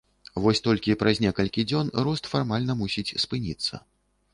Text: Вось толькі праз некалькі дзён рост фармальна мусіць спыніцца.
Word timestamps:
Вось 0.45 0.61
толькі 0.67 0.95
праз 1.01 1.21
некалькі 1.25 1.67
дзён 1.73 1.95
рост 2.09 2.33
фармальна 2.35 2.81
мусіць 2.85 3.15
спыніцца. 3.27 3.75